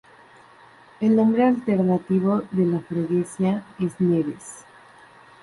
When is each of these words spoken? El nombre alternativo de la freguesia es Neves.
El 0.99 1.15
nombre 1.15 1.43
alternativo 1.43 2.41
de 2.49 2.65
la 2.65 2.79
freguesia 2.79 3.63
es 3.79 4.01
Neves. 4.01 4.65